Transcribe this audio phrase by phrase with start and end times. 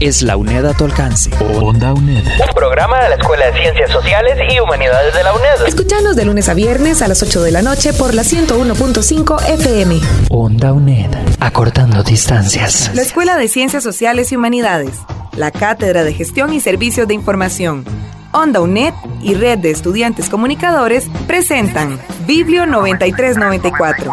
[0.00, 1.30] es la UNED a tu alcance.
[1.60, 2.24] Onda UNED.
[2.26, 5.66] Un programa de la Escuela de Ciencias Sociales y Humanidades de la UNED.
[5.66, 10.00] Escuchanos de lunes a viernes a las 8 de la noche por la 101.5 FM.
[10.30, 11.10] Onda UNED.
[11.40, 12.90] Acortando distancias.
[12.94, 14.98] La Escuela de Ciencias Sociales y Humanidades.
[15.36, 17.84] La Cátedra de Gestión y Servicios de Información.
[18.32, 24.12] Onda UNED y Red de Estudiantes Comunicadores presentan Biblio 9394.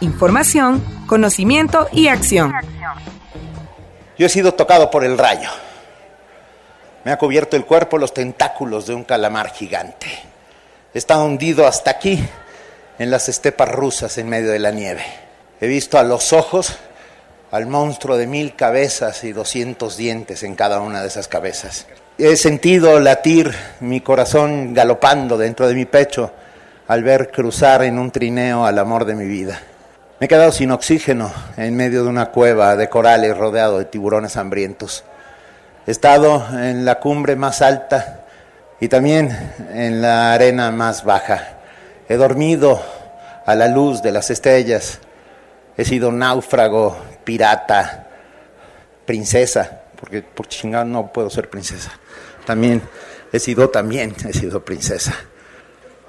[0.00, 2.52] Información, conocimiento y acción.
[4.16, 5.50] Yo he sido tocado por el rayo.
[7.04, 10.06] Me ha cubierto el cuerpo los tentáculos de un calamar gigante.
[10.94, 12.24] Estado hundido hasta aquí,
[12.98, 15.04] en las estepas rusas en medio de la nieve.
[15.60, 16.76] He visto a los ojos
[17.50, 21.86] al monstruo de mil cabezas y doscientos dientes en cada una de esas cabezas.
[22.16, 26.32] He sentido latir mi corazón galopando dentro de mi pecho
[26.86, 29.60] al ver cruzar en un trineo al amor de mi vida.
[30.20, 34.36] Me he quedado sin oxígeno en medio de una cueva de corales rodeado de tiburones
[34.36, 35.02] hambrientos.
[35.88, 38.24] He estado en la cumbre más alta
[38.80, 39.36] y también
[39.72, 41.58] en la arena más baja.
[42.08, 42.80] He dormido
[43.44, 45.00] a la luz de las estrellas.
[45.76, 48.06] He sido náufrago, pirata,
[49.04, 51.90] princesa, porque por chingado no puedo ser princesa.
[52.46, 52.82] También
[53.32, 55.12] he sido también he sido princesa.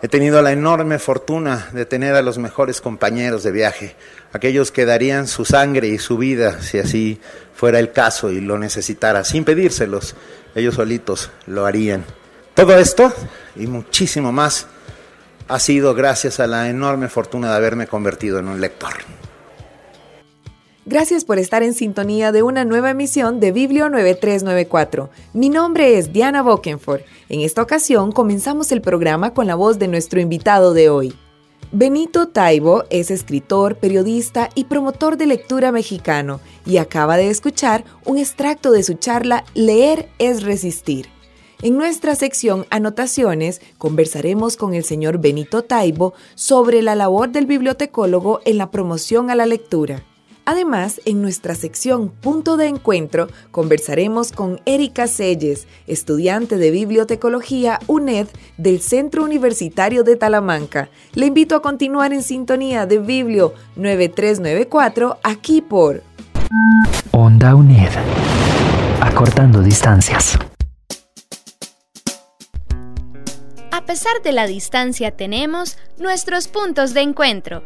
[0.05, 3.95] He tenido la enorme fortuna de tener a los mejores compañeros de viaje,
[4.33, 7.19] aquellos que darían su sangre y su vida si así
[7.55, 10.15] fuera el caso y lo necesitara, sin pedírselos,
[10.53, 12.05] ellos solitos lo harían.
[12.53, 13.11] Todo esto
[13.55, 14.67] y muchísimo más
[15.47, 18.93] ha sido gracias a la enorme fortuna de haberme convertido en un lector.
[20.87, 25.09] Gracias por estar en sintonía de una nueva emisión de Biblio 9394.
[25.33, 27.01] Mi nombre es Diana Bokenford.
[27.27, 31.15] En esta ocasión comenzamos el programa con la voz de nuestro invitado de hoy.
[31.71, 38.19] Benito Taibo es escritor, periodista y promotor de lectura mexicano y acaba de escuchar un
[38.19, 41.07] extracto de su charla Leer es resistir.
[41.63, 48.41] En nuestra sección Anotaciones conversaremos con el señor Benito Taibo sobre la labor del bibliotecólogo
[48.45, 50.03] en la promoción a la lectura.
[50.45, 58.27] Además, en nuestra sección Punto de Encuentro conversaremos con Erika Selles, estudiante de Bibliotecología UNED
[58.57, 60.89] del Centro Universitario de Talamanca.
[61.13, 66.03] Le invito a continuar en sintonía de Biblio 9394 aquí por
[67.11, 67.89] Onda UNED.
[69.01, 70.37] Acortando distancias.
[73.71, 77.63] A pesar de la distancia tenemos nuestros puntos de encuentro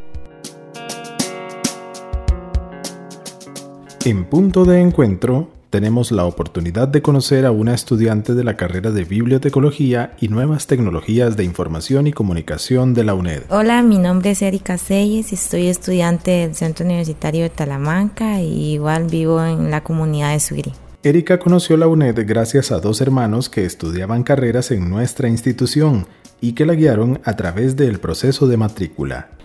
[4.05, 8.91] En punto de encuentro tenemos la oportunidad de conocer a una estudiante de la carrera
[8.91, 13.43] de Bibliotecología y Nuevas Tecnologías de Información y Comunicación de la UNED.
[13.49, 18.71] Hola, mi nombre es Erika Selles y soy estudiante del Centro Universitario de Talamanca y
[18.75, 20.71] igual vivo en la comunidad de Suiri.
[21.03, 26.07] Erika conoció la UNED gracias a dos hermanos que estudiaban carreras en nuestra institución
[26.39, 29.38] y que la guiaron a través del proceso de matrícula.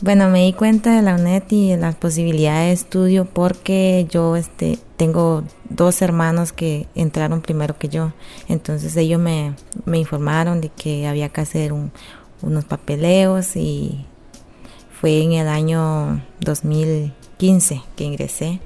[0.00, 4.36] Bueno, me di cuenta de la UNED y de las posibilidades de estudio porque yo
[4.36, 8.12] este, tengo dos hermanos que entraron primero que yo.
[8.48, 9.54] Entonces ellos me,
[9.92, 11.72] informaron de que había que hacer
[12.42, 14.06] unos papeleos y
[15.00, 18.60] fue en el año 2015 que ingresé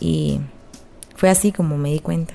[0.00, 0.40] y
[1.14, 2.34] fue así como me di cuenta.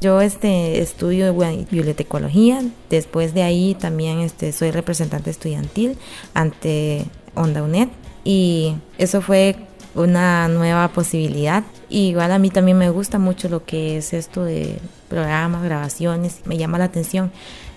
[0.00, 1.34] Yo este, estudio
[1.70, 5.98] bibliotecología, después de ahí también este, soy representante estudiantil
[6.32, 7.04] ante
[7.34, 7.88] Onda UNED
[8.24, 9.56] y eso fue
[9.94, 11.64] una nueva posibilidad.
[11.88, 14.78] igual a mí también me gusta mucho lo que es esto de
[15.08, 17.30] programas, grabaciones, me llama la atención.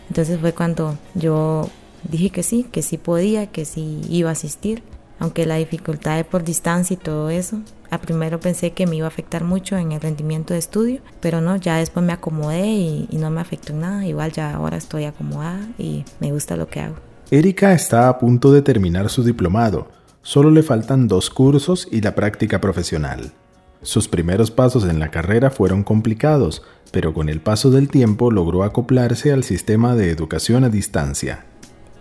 [0.09, 1.69] Entonces fue cuando yo
[2.03, 4.81] dije que sí, que sí podía, que sí iba a asistir,
[5.19, 7.59] aunque la dificultad es por distancia y todo eso.
[7.89, 11.41] A primero pensé que me iba a afectar mucho en el rendimiento de estudio, pero
[11.41, 14.05] no, ya después me acomodé y, y no me afectó nada.
[14.05, 17.06] Igual ya ahora estoy acomodada y me gusta lo que hago.
[17.29, 19.89] Erika está a punto de terminar su diplomado.
[20.21, 23.33] Solo le faltan dos cursos y la práctica profesional.
[23.81, 26.63] Sus primeros pasos en la carrera fueron complicados,
[26.93, 31.43] pero con el paso del tiempo logró acoplarse al sistema de educación a distancia.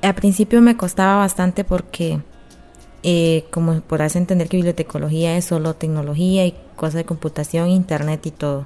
[0.00, 2.20] Al principio me costaba bastante porque,
[3.02, 8.30] eh, como podrás entender que bibliotecología es solo tecnología y cosas de computación, internet y
[8.30, 8.62] todo.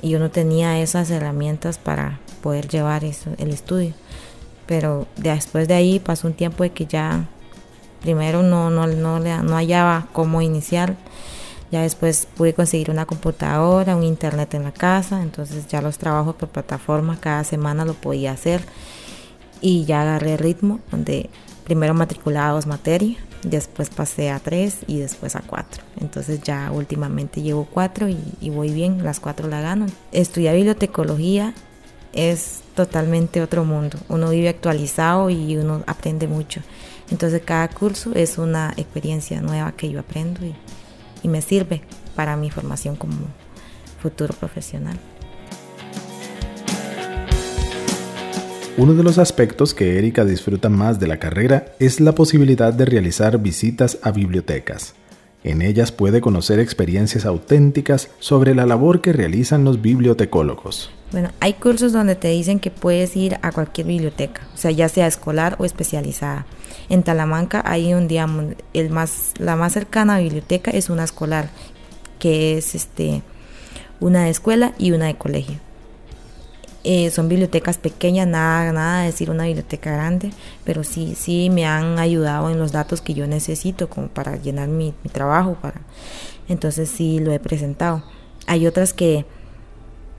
[0.00, 3.92] Y yo no tenía esas herramientas para poder llevar el estudio.
[4.66, 7.26] Pero después de ahí pasó un tiempo de que ya
[8.00, 10.96] primero no, no, no, no hallaba cómo iniciar.
[11.70, 16.34] Ya después pude conseguir una computadora, un internet en la casa, entonces ya los trabajos
[16.34, 18.62] por plataforma cada semana lo podía hacer
[19.62, 21.30] y ya agarré el ritmo donde
[21.64, 25.82] primero matriculaba dos materias, después pasé a tres y después a cuatro.
[25.98, 29.86] Entonces ya últimamente llevo cuatro y, y voy bien, las cuatro la gano.
[30.10, 31.54] Estudiar bibliotecología
[32.12, 33.98] es totalmente otro mundo.
[34.08, 36.60] Uno vive actualizado y uno aprende mucho.
[37.10, 40.54] Entonces cada curso es una experiencia nueva que yo aprendo y,
[41.22, 41.82] y me sirve
[42.14, 43.14] para mi formación como
[44.00, 44.98] futuro profesional.
[48.78, 52.86] Uno de los aspectos que Erika disfruta más de la carrera es la posibilidad de
[52.86, 54.94] realizar visitas a bibliotecas.
[55.44, 60.90] En ellas puede conocer experiencias auténticas sobre la labor que realizan los bibliotecólogos.
[61.12, 64.88] Bueno, hay cursos donde te dicen que puedes ir a cualquier biblioteca, o sea, ya
[64.88, 66.46] sea escolar o especializada.
[66.88, 68.26] En Talamanca hay un día,
[68.72, 71.50] el más, la más cercana biblioteca es una escolar,
[72.18, 73.22] que es este,
[74.00, 75.56] una de escuela y una de colegio.
[76.84, 80.32] Eh, son bibliotecas pequeñas, nada, nada de decir una biblioteca grande,
[80.64, 84.68] pero sí, sí me han ayudado en los datos que yo necesito como para llenar
[84.68, 85.82] mi, mi trabajo, para
[86.48, 88.02] entonces sí lo he presentado.
[88.46, 89.26] Hay otras que,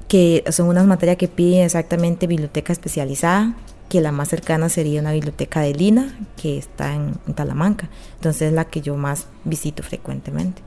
[0.07, 3.55] que son unas materias que piden exactamente biblioteca especializada,
[3.89, 8.49] que la más cercana sería una biblioteca de Lina, que está en, en Talamanca, entonces
[8.49, 10.61] es la que yo más visito frecuentemente.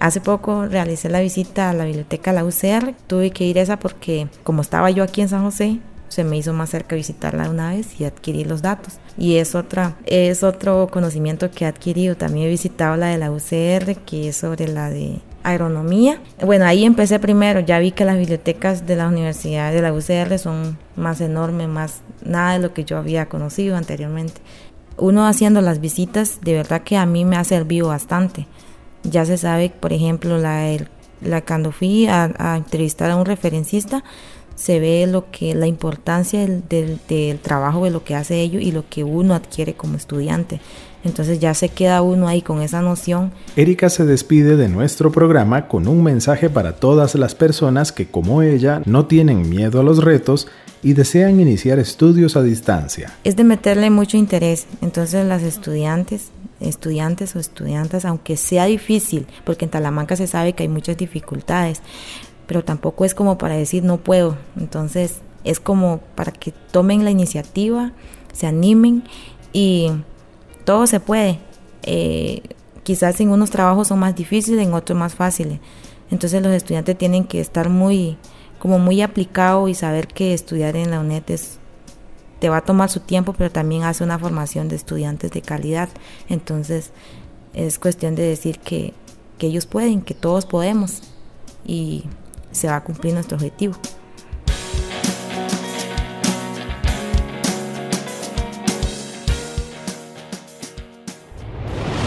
[0.00, 2.94] Hace poco realicé la visita a la biblioteca de la UCR.
[3.08, 6.36] Tuve que ir a esa porque como estaba yo aquí en San José, se me
[6.36, 8.94] hizo más cerca visitarla una vez y adquirir los datos.
[9.16, 12.16] Y es otra, es otro conocimiento que he adquirido.
[12.16, 15.20] También he visitado la de la UCR, que es sobre la de
[15.50, 16.20] agronomía.
[16.44, 20.38] Bueno, ahí empecé primero, ya vi que las bibliotecas de la universidad de la UCR
[20.38, 24.40] son más enormes, más nada de lo que yo había conocido anteriormente.
[24.96, 28.46] Uno haciendo las visitas, de verdad que a mí me ha servido bastante
[29.02, 30.76] ya se sabe, por ejemplo, la,
[31.20, 34.04] la cuando fui a, entrevistar a un referencista,
[34.54, 38.72] se ve lo que la importancia del, del, trabajo de lo que hace ellos y
[38.72, 40.60] lo que uno adquiere como estudiante.
[41.04, 43.32] Entonces ya se queda uno ahí con esa noción.
[43.56, 48.42] Erika se despide de nuestro programa con un mensaje para todas las personas que como
[48.42, 50.48] ella no tienen miedo a los retos
[50.82, 53.12] y desean iniciar estudios a distancia.
[53.24, 54.66] Es de meterle mucho interés.
[54.80, 56.30] Entonces las estudiantes
[56.60, 61.82] estudiantes o estudiantes, aunque sea difícil, porque en Talamanca se sabe que hay muchas dificultades,
[62.46, 64.36] pero tampoco es como para decir no puedo.
[64.58, 67.92] Entonces es como para que tomen la iniciativa,
[68.32, 69.04] se animen
[69.52, 69.90] y
[70.68, 71.38] todo se puede.
[71.84, 72.42] Eh,
[72.82, 75.60] quizás en unos trabajos son más difíciles, en otros más fáciles.
[76.10, 78.18] Entonces los estudiantes tienen que estar muy,
[78.58, 81.58] como muy aplicados y saber que estudiar en la UNED es
[82.38, 85.88] te va a tomar su tiempo, pero también hace una formación de estudiantes de calidad.
[86.28, 86.90] Entonces
[87.54, 88.92] es cuestión de decir que,
[89.38, 91.00] que ellos pueden, que todos podemos
[91.64, 92.04] y
[92.52, 93.74] se va a cumplir nuestro objetivo.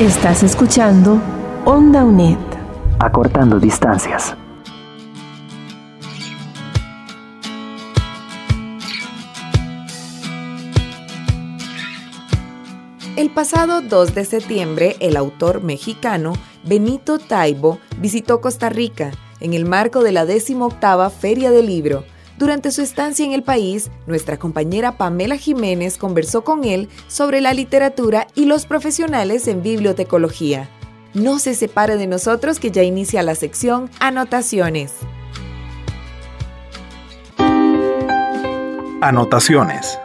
[0.02, 1.22] Estás escuchando
[1.64, 2.40] Onda UNED.
[2.98, 4.36] Acortando distancias.
[13.16, 19.66] El pasado 2 de septiembre, el autor mexicano Benito Taibo visitó Costa Rica en el
[19.66, 22.06] marco de la 18 Feria del Libro.
[22.42, 27.54] Durante su estancia en el país, nuestra compañera Pamela Jiménez conversó con él sobre la
[27.54, 30.68] literatura y los profesionales en bibliotecología.
[31.14, 34.94] No se separe de nosotros que ya inicia la sección Anotaciones.
[39.02, 40.00] Anotaciones.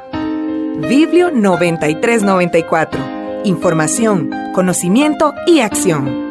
[0.90, 3.00] Biblio 9394.
[3.44, 6.25] Información, conocimiento y acción.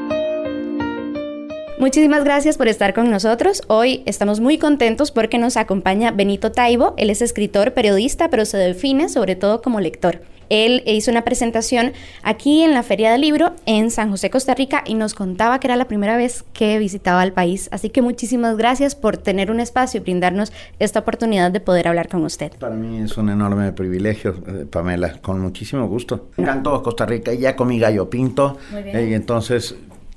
[1.78, 3.62] Muchísimas gracias por estar con nosotros.
[3.68, 6.94] Hoy estamos muy contentos porque nos acompaña Benito Taibo.
[6.96, 10.22] Él es escritor, periodista, pero se define sobre todo como lector.
[10.50, 11.92] Él hizo una presentación
[12.24, 15.68] aquí en la Feria del Libro en San José, Costa Rica, y nos contaba que
[15.68, 17.68] era la primera vez que visitaba el país.
[17.74, 22.08] Así que muchísimas gracias por tener un espacio y brindarnos esta oportunidad de poder hablar
[22.08, 22.54] con usted.
[22.58, 26.30] Para mí es un enorme privilegio, eh, Pamela, con muchísimo gusto.
[26.38, 28.58] Me encantó Costa Rica y ya comí gallo pinto.
[28.74, 29.76] Eh, y entonces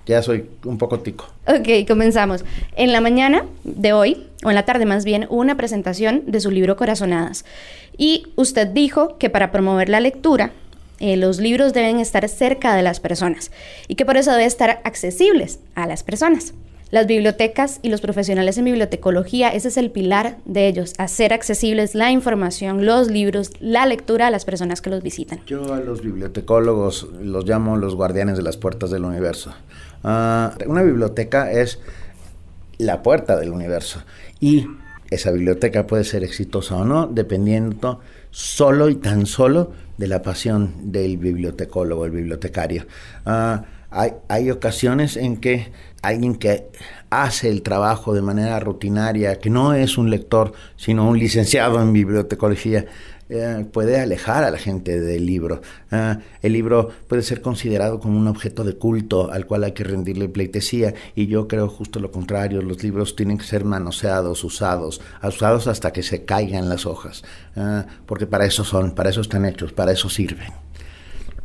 [0.09, 1.27] ya soy un poco tico.
[1.47, 2.45] Ok, comenzamos.
[2.77, 6.41] En la mañana de hoy, o en la tarde más bien, hubo una presentación de
[6.41, 7.45] su libro Corazonadas.
[7.97, 10.53] Y usted dijo que para promover la lectura,
[10.99, 13.53] eh, los libros deben estar cerca de las personas
[13.87, 16.55] y que por eso deben estar accesibles a las personas.
[16.91, 21.95] Las bibliotecas y los profesionales en bibliotecología, ese es el pilar de ellos, hacer accesibles
[21.95, 25.41] la información, los libros, la lectura a las personas que los visitan.
[25.47, 29.53] Yo a los bibliotecólogos los llamo los guardianes de las puertas del universo.
[30.03, 31.79] Ah, una biblioteca es
[32.79, 34.03] la puerta del universo
[34.41, 34.67] y
[35.11, 40.93] esa biblioteca puede ser exitosa o no dependiendo solo y tan solo de la pasión
[40.93, 42.87] del bibliotecólogo, el bibliotecario.
[43.27, 46.69] Ah, hay, hay ocasiones en que alguien que
[47.11, 51.93] hace el trabajo de manera rutinaria, que no es un lector, sino un licenciado en
[51.93, 52.87] bibliotecología,
[53.31, 55.61] eh, puede alejar a la gente del libro.
[55.91, 59.85] Ah, el libro puede ser considerado como un objeto de culto al cual hay que
[59.85, 65.03] rendirle pleitesía y yo creo justo lo contrario, los libros tienen que ser manoseados, usados,
[65.23, 67.23] usados hasta que se caigan las hojas,
[67.57, 70.68] ah, porque para eso son, para eso están hechos, para eso sirven.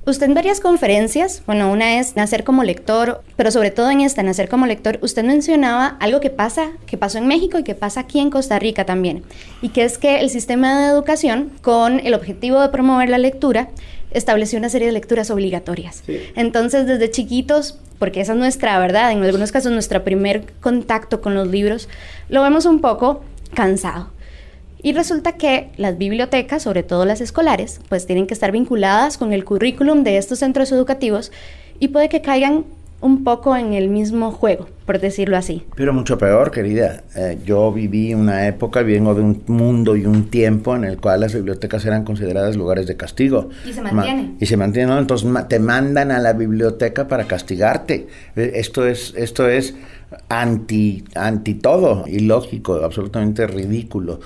[0.06, 4.22] Usted en varias conferencias, bueno, una es nacer como lector, pero sobre todo en esta,
[4.22, 8.02] nacer como lector, usted mencionaba algo que pasa, que pasó en México y que pasa
[8.02, 9.24] aquí en Costa Rica también,
[9.62, 13.70] y que es que el sistema de educación, con el objetivo de promover la lectura,
[14.12, 16.04] estableció una serie de lecturas obligatorias.
[16.36, 21.34] Entonces, desde chiquitos, porque esa es nuestra verdad, en algunos casos nuestro primer contacto con
[21.34, 21.88] los libros,
[22.28, 24.10] lo vemos un poco cansado.
[24.84, 29.32] Y resulta que las bibliotecas, sobre todo las escolares, pues tienen que estar vinculadas con
[29.32, 31.32] el currículum de estos centros educativos
[31.80, 32.66] y puede que caigan
[33.04, 35.64] un poco en el mismo juego, por decirlo así.
[35.76, 37.04] Pero mucho peor, querida.
[37.16, 41.20] Eh, yo viví una época, vengo de un mundo y un tiempo en el cual
[41.20, 43.50] las bibliotecas eran consideradas lugares de castigo.
[43.68, 44.38] Y se mantienen.
[44.40, 45.00] y se mantienen, ¿no?
[45.00, 48.08] Entonces te mandan a la biblioteca para castigarte.
[48.38, 49.76] Eh, esto es, esto es
[50.30, 54.22] anti, anti todo, ilógico, absolutamente ridículo.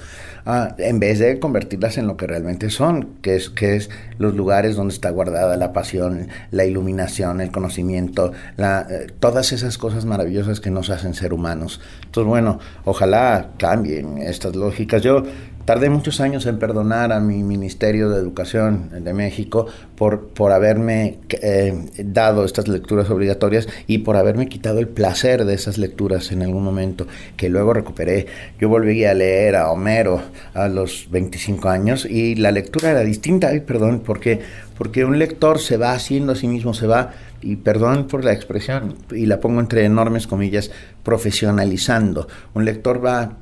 [0.50, 4.34] Ah, en vez de convertirlas en lo que realmente son, que es, que es los
[4.34, 10.06] lugares donde está guardada la pasión, la iluminación, el conocimiento, la, eh, todas esas cosas
[10.06, 11.82] maravillosas que nos hacen ser humanos.
[12.06, 15.02] Entonces, bueno, ojalá cambien estas lógicas.
[15.02, 15.24] Yo
[15.68, 19.66] Tardé muchos años en perdonar a mi Ministerio de Educación de México
[19.98, 25.54] por, por haberme eh, dado estas lecturas obligatorias y por haberme quitado el placer de
[25.54, 28.28] esas lecturas en algún momento, que luego recuperé.
[28.62, 30.22] Yo volví a leer a Homero
[30.54, 34.42] a los 25 años y la lectura era distinta, ay, perdón, porque,
[34.78, 38.34] porque un lector se va haciendo a sí mismo, se va y perdón por la
[38.34, 40.72] expresión, y la pongo entre enormes comillas,
[41.04, 42.28] profesionalizando.
[42.54, 43.38] Un lector va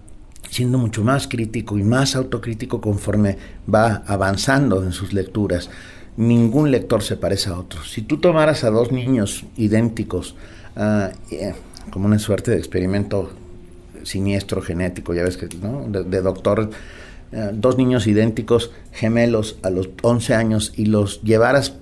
[0.50, 3.38] siendo mucho más crítico y más autocrítico conforme
[3.74, 5.70] va avanzando en sus lecturas.
[6.18, 7.84] Ningún lector se parece a otro.
[7.84, 10.36] Si tú tomaras a dos niños idénticos,
[10.78, 11.54] eh,
[11.90, 13.32] como una suerte de experimento
[14.06, 15.86] siniestro genético, ya ves que, ¿no?
[15.90, 16.70] de, doctor,
[17.32, 21.74] eh, dos niños idénticos, gemelos, a los 11 años, y los llevaras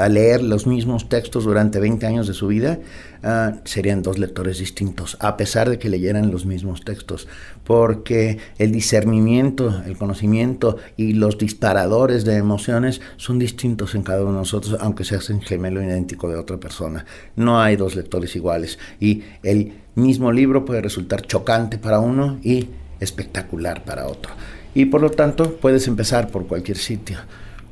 [0.00, 2.78] a leer los mismos textos durante 20 años de su vida,
[3.22, 7.28] ah, serían dos lectores distintos, a pesar de que leyeran los mismos textos,
[7.64, 14.32] porque el discernimiento, el conocimiento y los disparadores de emociones son distintos en cada uno
[14.32, 17.04] de nosotros, aunque se hacen gemelo idéntico de otra persona.
[17.36, 22.68] No hay dos lectores iguales y el mismo libro puede resultar chocante para uno y
[23.00, 24.32] espectacular para otro.
[24.74, 27.18] Y por lo tanto puedes empezar por cualquier sitio.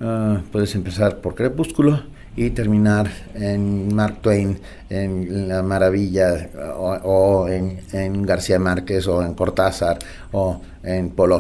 [0.01, 8.23] Ah, puedes empezar por Crepúsculo y terminar en Mark Twain, en La Maravilla, o, en,
[8.23, 9.99] García Márquez, o en Cortázar,
[10.31, 11.33] o en Paul.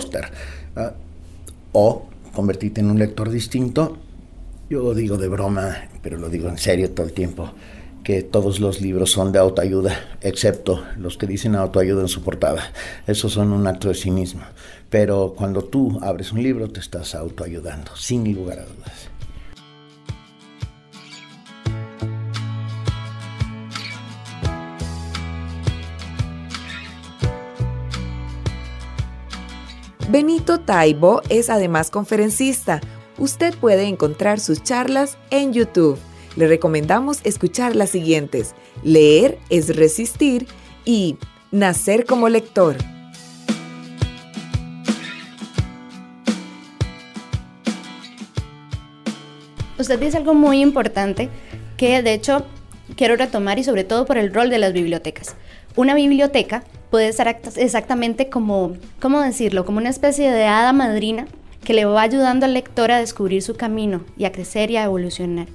[0.74, 0.92] Ah,
[1.70, 3.96] o convertirte en un lector distinto.
[4.68, 7.52] Yo digo de broma, pero lo digo en serio todo el tiempo,
[8.02, 12.72] que todos los libros son de autoayuda, excepto los que dicen autoayuda en su portada.
[13.06, 14.42] Esos son un acto de cinismo.
[14.90, 19.17] Pero cuando tú abres un libro te estás autoayudando, sin lugar a dudas.
[30.08, 32.80] Benito Taibo es además conferencista.
[33.18, 35.98] Usted puede encontrar sus charlas en YouTube.
[36.34, 38.54] Le recomendamos escuchar las siguientes.
[38.82, 40.46] Leer es resistir
[40.86, 41.18] y
[41.50, 42.76] Nacer como lector.
[49.78, 51.28] Usted dice algo muy importante
[51.76, 52.46] que de hecho
[52.96, 55.36] quiero retomar y sobre todo por el rol de las bibliotecas.
[55.76, 59.64] Una biblioteca puede ser exactamente como, ¿cómo decirlo?
[59.64, 61.26] Como una especie de hada madrina
[61.64, 64.84] que le va ayudando al lector a descubrir su camino y a crecer y a
[64.84, 65.48] evolucionar.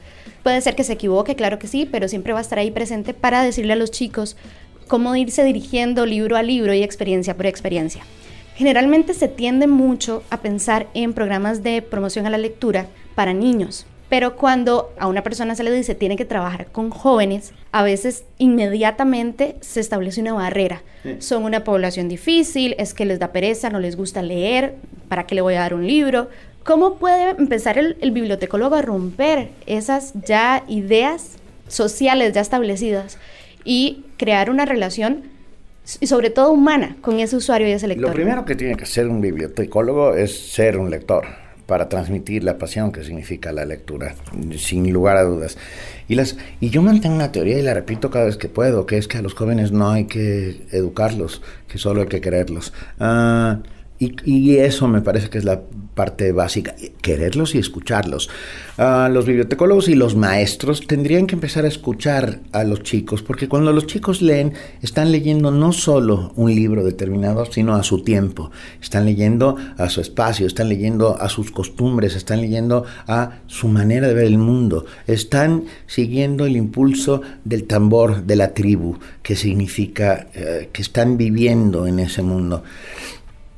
[0.43, 3.13] Puede ser que se equivoque, claro que sí, pero siempre va a estar ahí presente
[3.13, 4.35] para decirle a los chicos
[4.87, 8.03] cómo irse dirigiendo libro a libro y experiencia por experiencia.
[8.55, 13.87] Generalmente se tiende mucho a pensar en programas de promoción a la lectura para niños,
[14.13, 18.25] Pero cuando a una persona se le dice tiene que trabajar con jóvenes, a veces
[18.37, 20.83] inmediatamente se establece una barrera.
[21.17, 24.75] Son una población difícil, es que les da pereza, no les gusta leer,
[25.09, 26.29] ¿para qué le voy a dar un libro?
[26.63, 33.17] ¿Cómo puede empezar el, el bibliotecólogo a romper esas ya ideas sociales ya establecidas
[33.65, 35.23] y crear una relación
[35.99, 38.09] y sobre todo humana con ese usuario y ese lector?
[38.09, 42.57] Lo primero que tiene que hacer un bibliotecólogo es ser un lector para transmitir la
[42.57, 44.15] pasión que significa la lectura,
[44.57, 45.57] sin lugar a dudas.
[46.07, 48.97] Y, las, y yo mantengo una teoría y la repito cada vez que puedo, que
[48.97, 52.73] es que a los jóvenes no hay que educarlos, que solo hay que quererlos.
[52.99, 53.59] Ah,
[53.99, 55.61] y, eso me parece que es la
[55.93, 58.29] parte básica, quererlos y escucharlos.
[58.77, 63.47] Ah, los bibliotecólogos y los maestros tendrían que empezar a escuchar a los chicos, porque
[63.47, 68.51] cuando los chicos leen, están leyendo no solo un libro determinado, sino a su tiempo.
[68.81, 74.07] Están leyendo a su espacio, están leyendo a sus costumbres, están leyendo a su manera
[74.07, 74.85] de ver el mundo.
[75.07, 81.85] Están siguiendo el impulso del tambor de la tribu, que significa eh, que están viviendo
[81.87, 82.63] en ese mundo.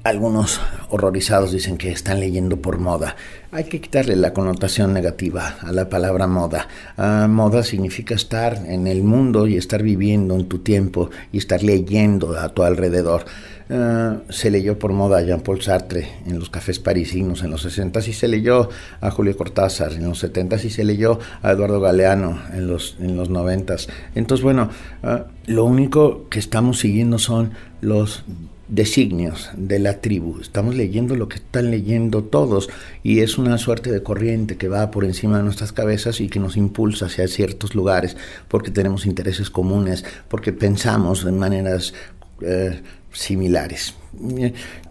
[0.06, 3.16] Algunos horrorizados dicen que están leyendo por moda.
[3.52, 6.68] Hay que quitarle la connotación negativa a la palabra moda.
[6.96, 11.64] Ah, moda significa estar en el mundo y estar viviendo en tu tiempo y estar
[11.64, 13.26] leyendo a tu alrededor.
[13.68, 18.00] Ah, se leyó por moda a Jean-Paul Sartre en los cafés parisinos en los 60
[18.02, 18.70] y se leyó
[19.02, 23.18] a Julio Cortázar en los 70 y se leyó a Eduardo Galeano en los, en
[23.18, 23.76] los 90
[24.14, 24.70] Entonces, bueno,
[25.02, 28.24] ah, lo único que estamos siguiendo son los
[28.68, 30.40] designios de la tribu.
[30.42, 32.70] Estamos leyendo lo que están leyendo todos
[33.04, 36.40] y es una suerte de corriente que va por encima de nuestras cabezas y que
[36.40, 38.18] nos impulsa hacia ciertos lugares
[38.48, 41.94] porque tenemos intereses comunes, porque pensamos en maneras
[42.42, 42.82] eh,
[43.12, 43.96] similares.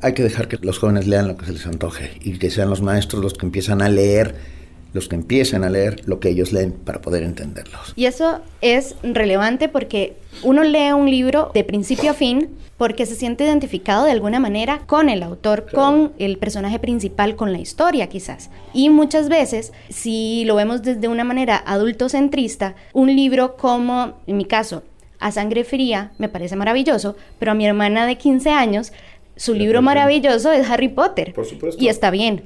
[0.03, 2.71] Hay que dejar que los jóvenes lean lo que se les antoje y que sean
[2.71, 4.54] los maestros los que empiezan a leer
[4.95, 7.93] los que empiecen a leer lo que ellos leen para poder entenderlos.
[7.97, 12.49] Y eso es relevante porque uno lee un libro de principio a fin
[12.79, 17.53] porque se siente identificado de alguna manera con el autor, con el personaje principal, con
[17.53, 18.51] la historia quizás.
[18.73, 24.45] Y muchas veces, si lo vemos desde una manera adultocentrista, un libro como, en mi
[24.45, 24.83] caso,
[25.21, 28.93] A Sangre Fría, me parece maravilloso, pero a mi hermana de 15 años
[29.37, 31.33] su libro maravilloso es Harry Potter.
[31.33, 31.83] Por supuesto.
[31.83, 32.45] Y está bien.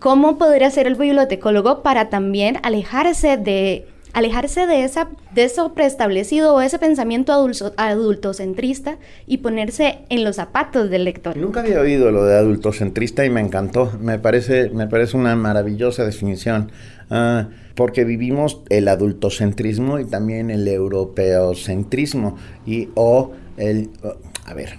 [0.00, 6.54] ¿Cómo podría ser el bibliotecólogo para también alejarse de alejarse de esa de eso preestablecido
[6.54, 11.36] o ese pensamiento adulto, adultocentrista y ponerse en los zapatos del lector?
[11.36, 13.92] Nunca había oído lo de adultocentrista y me encantó.
[14.00, 16.72] Me parece me parece una maravillosa definición.
[17.10, 23.90] Ah, porque vivimos el adultocentrismo y también el europeocentrismo y o el
[24.46, 24.78] a ver,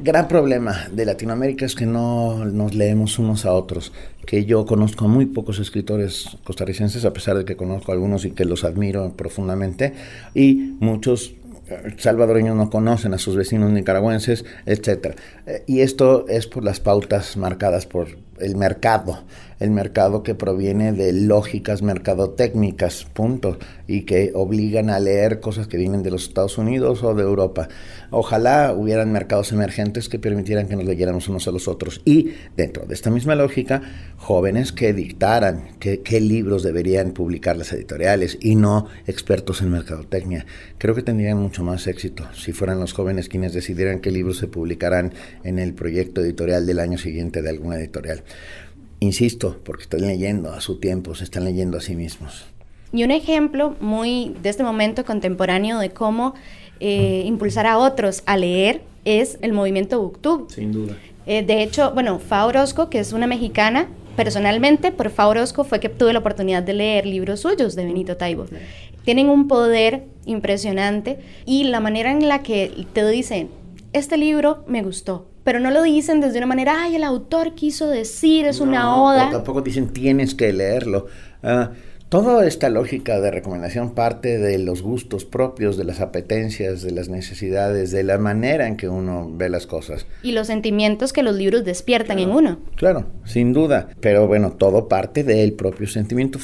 [0.00, 3.92] gran problema de Latinoamérica es que no nos leemos unos a otros.
[4.26, 8.24] Que yo conozco a muy pocos escritores costarricenses, a pesar de que conozco a algunos
[8.24, 9.94] y que los admiro profundamente,
[10.34, 11.34] y muchos
[11.68, 15.16] eh, salvadoreños no conocen a sus vecinos nicaragüenses, etc.
[15.46, 18.08] Eh, y esto es por las pautas marcadas por
[18.40, 19.24] el mercado,
[19.60, 25.76] el mercado que proviene de lógicas mercadotécnicas, punto, y que obligan a leer cosas que
[25.76, 27.68] vienen de los Estados Unidos o de Europa.
[28.10, 32.00] Ojalá hubieran mercados emergentes que permitieran que nos leyéramos unos a los otros.
[32.04, 33.82] Y dentro de esta misma lógica,
[34.16, 40.46] jóvenes que dictaran qué, qué libros deberían publicar las editoriales y no expertos en mercadotecnia.
[40.78, 44.46] Creo que tendrían mucho más éxito si fueran los jóvenes quienes decidieran qué libros se
[44.46, 45.12] publicarán
[45.44, 48.22] en el proyecto editorial del año siguiente de alguna editorial.
[49.00, 52.46] Insisto, porque están leyendo a su tiempo, se están leyendo a sí mismos.
[52.92, 56.34] Y un ejemplo muy de este momento contemporáneo de cómo
[56.80, 60.52] eh, impulsar a otros a leer es el movimiento Booktube.
[60.52, 60.96] Sin duda.
[61.26, 65.80] Eh, de hecho, bueno, Fa Orozco, que es una mexicana, personalmente por Fa Orozco fue
[65.80, 68.46] que tuve la oportunidad de leer libros suyos de Benito Taibo.
[69.04, 73.48] Tienen un poder impresionante y la manera en la que te dicen,
[73.92, 77.88] este libro me gustó, pero no lo dicen desde una manera, ay, el autor quiso
[77.88, 79.30] decir, es una oda.
[79.30, 81.06] tampoco dicen tienes que leerlo.
[81.42, 81.72] Ah,
[82.08, 87.08] toda esta lógica de recomendación parte de los gustos propios, de las apetencias, de las
[87.08, 90.06] necesidades, de la manera en que uno ve las cosas.
[90.22, 92.58] Y los sentimientos que los libros despiertan en uno.
[92.76, 93.88] Claro, sin duda.
[94.00, 96.38] Pero bueno, todo parte del propio sentimiento.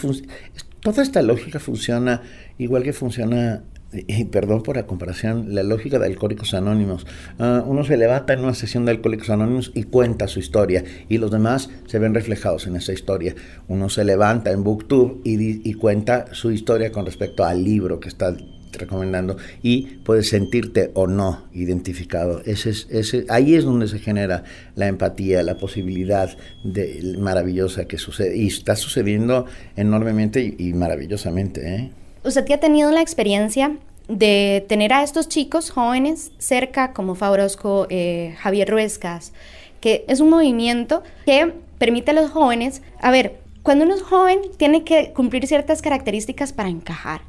[0.81, 2.23] Toda esta lógica funciona
[2.59, 3.65] igual que funciona
[4.07, 7.07] y perdón por la comparación, la lógica de Alcohólicos Anónimos.
[7.39, 11.19] Ah, uno se levanta en una sesión de Alcohólicos Anónimos y cuenta su historia y
[11.19, 13.35] los demás se ven reflejados en esa historia.
[13.69, 18.35] Uno se levanta en Booktube y, cuenta su historia con respecto al libro que está
[18.73, 22.43] recomendando y puedes sentirte o no identificado.
[22.45, 27.99] Ese es, ese, ahí es donde se genera la empatía, la posibilidad de, maravillosa que
[27.99, 28.37] sucede.
[28.37, 31.75] Y está sucediendo enormemente y, y maravillosamente.
[31.75, 31.91] ¿eh?
[32.27, 33.77] ¿Usted que ha tenido la experiencia
[34.09, 39.33] de tener a estos chicos jóvenes cerca, como Fabrosco, eh, Javier Ruescas,
[39.81, 44.41] que es un movimiento que permite a los jóvenes, a ver, cuando uno es joven
[44.57, 47.21] tiene que cumplir ciertas características para encajar.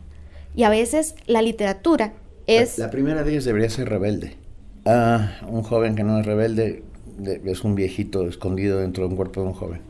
[0.55, 2.13] Y a veces la literatura
[2.47, 2.79] es...
[2.79, 4.35] La, primera de ellas debería ser rebelde.
[4.85, 6.83] Ah, un joven que no es rebelde
[7.45, 9.81] es un viejito escondido dentro de un cuerpo de un joven.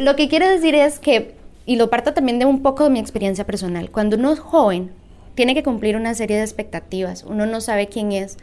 [0.00, 1.34] Lo que quiero decir es que
[1.66, 3.90] y lo parto también de un poco de mi experiencia personal.
[3.90, 4.92] Cuando uno es joven,
[5.34, 7.24] tiene que cumplir una serie de expectativas.
[7.24, 8.38] Uno no sabe quién es,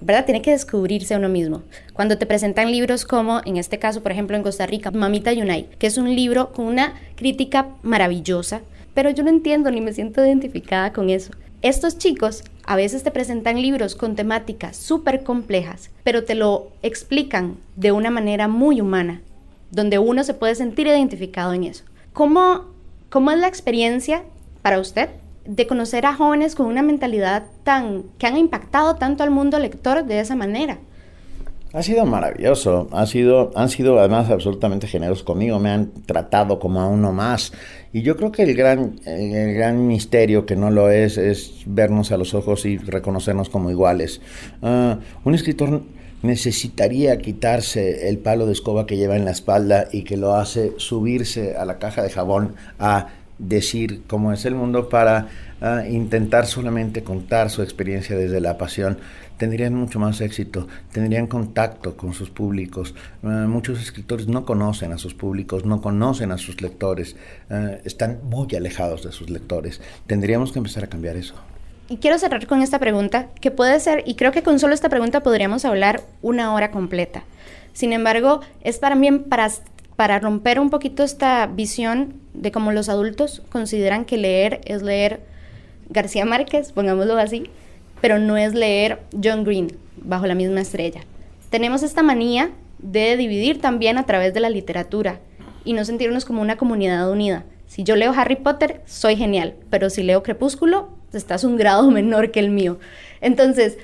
[0.00, 0.24] ¿verdad?
[0.24, 1.62] Tiene que descubrirse uno mismo.
[1.92, 5.68] Cuando te presentan libros como, en este caso, por ejemplo, en Costa Rica, Mamita Yunay,
[5.78, 8.62] que es un libro con una crítica maravillosa,
[8.94, 11.32] pero yo no entiendo ni me siento identificada con eso.
[11.60, 17.56] Estos chicos a veces te presentan libros con temáticas súper complejas, pero te lo explican
[17.76, 19.20] de una manera muy humana,
[19.70, 21.84] donde uno se puede sentir identificado en eso.
[22.12, 22.66] ¿Cómo,
[23.08, 24.22] ¿Cómo es la experiencia
[24.60, 25.08] para usted
[25.46, 30.04] de conocer a jóvenes con una mentalidad tan que han impactado tanto al mundo lector
[30.04, 30.78] de esa manera?
[31.72, 36.82] Ha sido maravilloso, ha sido, han sido además absolutamente generosos conmigo, me han tratado como
[36.82, 37.54] a uno más.
[37.94, 42.12] Y yo creo que el gran, el gran misterio que no lo es es vernos
[42.12, 44.20] a los ojos y reconocernos como iguales.
[44.60, 45.82] Ah, un escritor
[46.22, 50.72] necesitaría quitarse el palo de escoba que lleva en la espalda y que lo hace
[50.76, 53.08] subirse a la caja de jabón a
[53.38, 55.28] decir cómo es el mundo para
[55.60, 58.98] ah, intentar solamente contar su experiencia desde la pasión,
[59.36, 62.94] tendrían mucho más éxito, tendrían contacto con sus públicos.
[63.22, 67.16] Ah, muchos escritores no conocen a sus públicos, no conocen a sus lectores,
[67.50, 69.80] ah, están muy alejados de sus lectores.
[70.06, 71.34] Tendríamos que empezar a cambiar eso.
[71.92, 74.88] Y quiero cerrar con esta pregunta, que puede ser, y creo que con solo esta
[74.88, 77.22] pregunta podríamos hablar una hora completa.
[77.74, 79.50] Sin embargo, es mí para,
[79.94, 85.20] para romper un poquito esta visión de cómo los adultos consideran que leer es leer
[85.90, 87.50] García Márquez, pongámoslo así,
[88.00, 91.02] pero no es leer John Green bajo la misma estrella.
[91.50, 95.20] Tenemos esta manía de dividir también a través de la literatura
[95.62, 97.44] y no sentirnos como una comunidad unida.
[97.66, 102.30] Si yo leo Harry Potter, soy genial, pero si leo Crepúsculo, estás un grado menor
[102.30, 102.78] que el mío.
[103.20, 103.78] Entonces,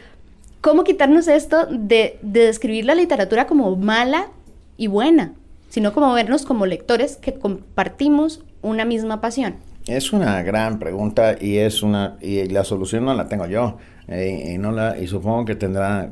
[0.60, 4.28] ¿cómo quitarnos esto de, describir la literatura como mala
[4.76, 5.32] y buena,
[5.68, 9.56] sino como vernos como lectores que compartimos una misma pasión?
[9.86, 14.52] Es una gran pregunta y es una y la solución no la tengo yo eh,
[14.54, 16.10] y no la y supongo que tendrá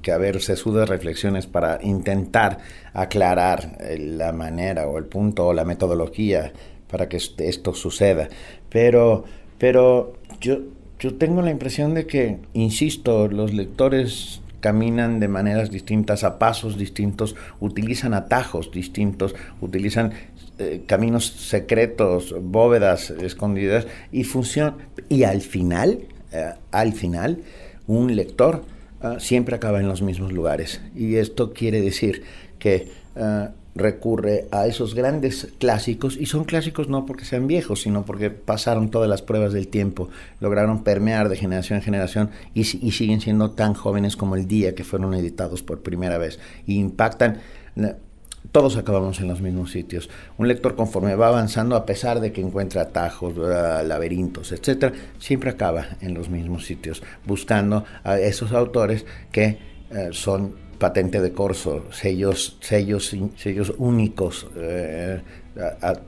[0.00, 2.58] que, haber sesudas reflexiones para intentar
[2.92, 6.52] aclarar eh, la manera o el punto o la metodología
[6.88, 8.28] para que esto suceda.
[8.68, 9.24] Pero
[9.58, 10.14] pero
[10.44, 10.58] yo,
[10.98, 16.76] yo tengo la impresión de que, insisto, los lectores caminan de maneras distintas, a pasos
[16.76, 20.12] distintos, utilizan atajos distintos, utilizan
[20.58, 24.76] eh, caminos secretos, bóvedas escondidas y funciona.
[25.08, 26.00] Y al final,
[26.32, 27.38] eh, al final,
[27.86, 28.64] un lector
[29.00, 30.82] ah, siempre acaba en los mismos lugares.
[30.94, 32.22] Y esto quiere decir
[32.58, 38.04] que ah, recurre a esos grandes clásicos, y son clásicos no porque sean viejos, sino
[38.04, 40.08] porque pasaron todas las pruebas del tiempo,
[40.40, 44.84] lograron permear de generación en generación y, siguen siendo tan jóvenes como el día que
[44.84, 47.40] fueron editados por primera vez, y impactan
[48.52, 50.08] todos acabamos en los mismos sitios.
[50.38, 55.86] Un lector conforme va avanzando, a pesar de que encuentra atajos, laberintos, etcétera, siempre acaba
[56.00, 59.58] en los mismos sitios, buscando a esos autores que
[59.90, 65.20] eh, son patente de corso, sellos, sellos, sellos únicos eh,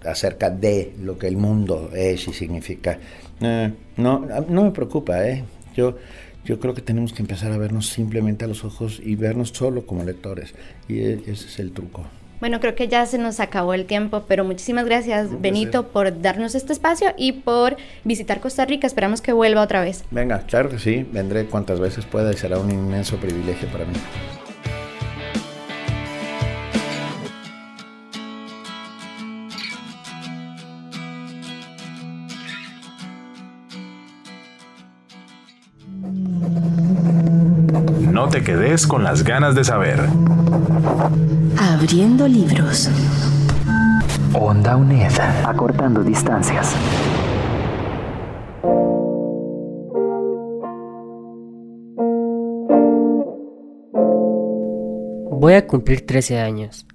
[0.05, 2.99] acerca de lo que el mundo es y significa.
[3.41, 5.45] Eh, no, no me preocupa, ¿eh?
[5.75, 5.97] Yo,
[6.45, 9.87] yo creo que tenemos que empezar a vernos simplemente a los ojos y vernos solo
[9.87, 10.55] como lectores.
[10.89, 12.05] Y e, ese es el truco.
[12.41, 16.55] Bueno, creo que ya se nos acabó el tiempo, pero muchísimas gracias, Benito, por darnos
[16.55, 18.87] este espacio y por visitar Costa Rica.
[18.87, 20.05] Esperamos que vuelva otra vez.
[20.11, 23.95] Venga, claro que sí, vendré cuantas veces pueda y será un inmenso privilegio para mí.
[38.67, 40.01] Quedes con las ganas de saber.
[41.57, 42.91] Abriendo libros.
[44.33, 45.13] Onda UNED.
[45.45, 46.75] Acortando distancias.
[55.31, 56.89] Voy a cumplir 13 años.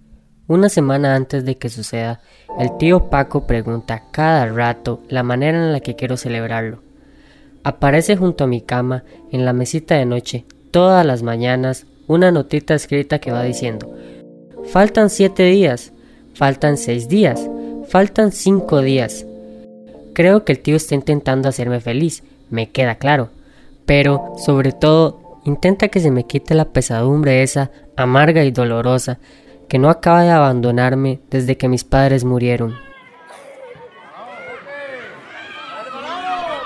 [0.47, 2.19] Una semana antes de que suceda,
[2.59, 6.83] el tío Paco pregunta cada rato la manera en la que quiero celebrarlo.
[7.63, 12.73] Aparece junto a mi cama, en la mesita de noche, todas las mañanas, una notita
[12.73, 13.93] escrita que va diciendo,
[14.71, 15.91] faltan siete días,
[16.33, 17.49] faltan seis días,
[17.87, 19.25] faltan cinco días.
[20.13, 23.29] Creo que el tío está intentando hacerme feliz, me queda claro,
[23.85, 29.19] pero sobre todo intenta que se me quite la pesadumbre esa amarga y dolorosa
[29.67, 32.75] que no acaba de abandonarme desde que mis padres murieron.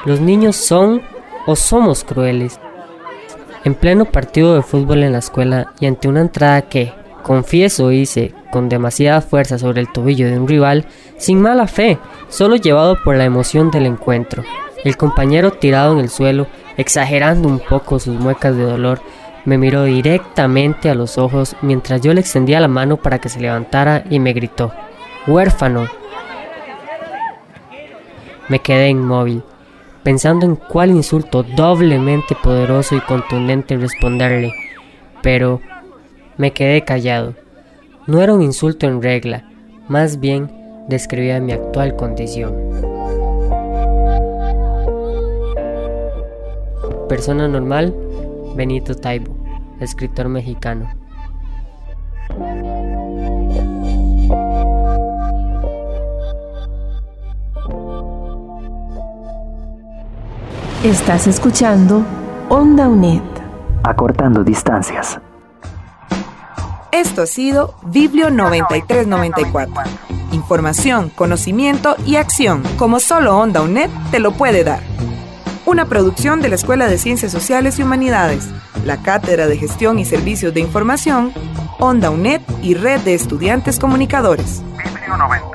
[0.06, 1.02] Los niños son
[1.48, 2.60] o somos crueles.
[3.65, 8.32] En pleno partido de fútbol en la escuela y ante una entrada que, confieso, hice
[8.51, 10.86] con demasiada fuerza sobre el tobillo de un rival,
[11.17, 11.97] sin mala fe,
[12.30, 14.43] solo llevado por la emoción del encuentro.
[14.84, 16.45] El compañero tirado en el suelo,
[16.78, 19.01] exagerando un poco sus muecas de dolor,
[19.45, 23.39] me miró directamente a los ojos mientras yo le extendía la mano para que se
[23.39, 24.71] levantara y me gritó,
[25.25, 25.88] huérfano.
[28.47, 29.41] Me quedé inmóvil,
[30.06, 34.54] pensando en cuál insulto doblemente poderoso y contundente responderle,
[35.24, 35.62] pero
[36.38, 37.34] me quedé callado.
[38.06, 39.50] No era un insulto en regla,
[39.88, 40.52] más bien
[40.88, 42.54] describía mi actual condición.
[47.10, 47.91] Persona normal,
[48.56, 49.36] Benito Taibo,
[49.80, 50.88] escritor mexicano.
[60.86, 62.06] Estás escuchando
[62.48, 63.24] Onda UNED.
[63.84, 65.19] Acortando distancias.
[66.91, 69.82] Esto ha sido Biblio 9394.
[70.32, 74.84] Información, conocimiento y acción, como solo Onda UNED te lo puede dar
[75.65, 78.48] una producción de la Escuela de Ciencias Sociales y Humanidades,
[78.86, 81.34] la Cátedra de Gestión y Servicios de Información,
[81.80, 84.62] Onda UNED y Red de Estudiantes Comunicadores.
[84.78, 85.55] Biblio 9394.